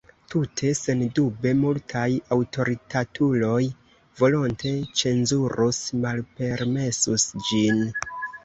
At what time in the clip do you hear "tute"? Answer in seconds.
0.33-0.69